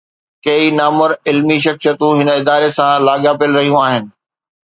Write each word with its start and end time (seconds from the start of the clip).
ڪيئي 0.45 0.67
نامور 0.79 1.09
علمي 1.27 1.57
شخصيتون 1.65 2.13
هن 2.19 2.29
اداري 2.39 2.69
سان 2.77 2.93
لاڳاپيل 3.07 3.51
رهيون 3.59 3.81
آهن. 3.87 4.03